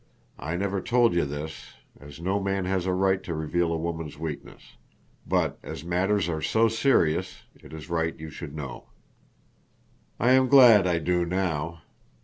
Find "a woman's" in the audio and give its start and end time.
3.71-4.17